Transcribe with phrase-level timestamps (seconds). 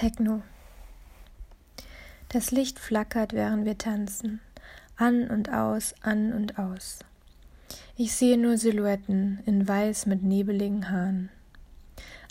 [0.00, 0.40] Techno.
[2.30, 4.40] Das Licht flackert, während wir tanzen.
[4.96, 7.00] An und aus, an und aus.
[7.98, 11.28] Ich sehe nur Silhouetten in weiß mit nebeligen Haaren.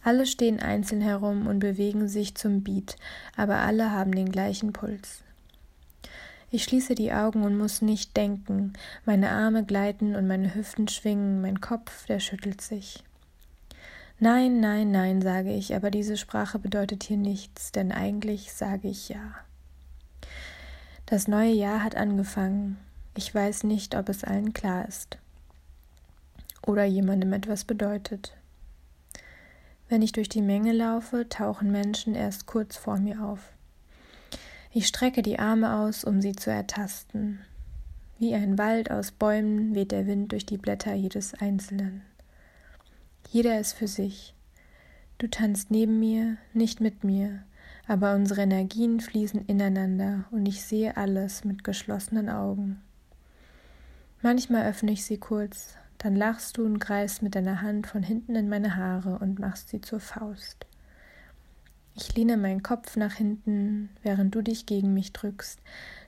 [0.04, 2.96] Alle stehen einzeln herum und bewegen sich zum Beat,
[3.38, 5.22] aber alle haben den gleichen Puls.
[6.50, 8.74] Ich schließe die Augen und muss nicht denken.
[9.06, 13.04] Meine Arme gleiten und meine Hüften schwingen, mein Kopf, der schüttelt sich.
[14.20, 19.10] Nein, nein, nein, sage ich, aber diese Sprache bedeutet hier nichts, denn eigentlich sage ich
[19.10, 19.36] ja.
[21.06, 22.78] Das neue Jahr hat angefangen.
[23.16, 25.18] Ich weiß nicht, ob es allen klar ist
[26.70, 28.34] oder jemandem etwas bedeutet.
[29.88, 33.40] Wenn ich durch die Menge laufe, tauchen Menschen erst kurz vor mir auf.
[34.72, 37.40] Ich strecke die Arme aus, um sie zu ertasten.
[38.20, 42.04] Wie ein Wald aus Bäumen weht der Wind durch die Blätter jedes Einzelnen.
[43.32, 44.34] Jeder ist für sich.
[45.20, 47.44] Du tanzt neben mir, nicht mit mir,
[47.88, 52.82] aber unsere Energien fließen ineinander und ich sehe alles mit geschlossenen Augen.
[54.24, 58.36] Manchmal öffne ich sie kurz, dann lachst du und greifst mit deiner Hand von hinten
[58.36, 60.66] in meine Haare und machst sie zur Faust.
[61.96, 65.60] Ich lehne meinen Kopf nach hinten, während du dich gegen mich drückst.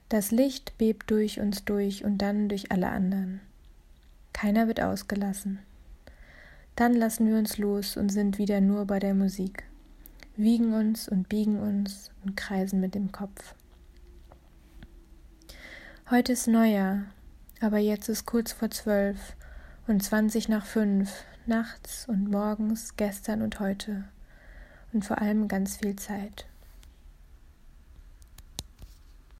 [0.09, 3.41] Das Licht bebt durch uns durch und dann durch alle anderen.
[4.33, 5.59] Keiner wird ausgelassen.
[6.75, 9.63] Dann lassen wir uns los und sind wieder nur bei der Musik,
[10.35, 13.53] wiegen uns und biegen uns und kreisen mit dem Kopf.
[16.09, 17.05] Heute ist Neujahr,
[17.59, 19.35] aber jetzt ist kurz vor zwölf
[19.87, 21.11] und zwanzig nach fünf,
[21.45, 24.05] nachts und morgens, gestern und heute
[24.93, 26.47] und vor allem ganz viel Zeit.